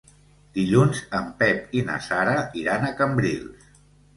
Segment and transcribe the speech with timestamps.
[0.53, 3.73] Dilluns en Pep i na Sara iran a Cambrils.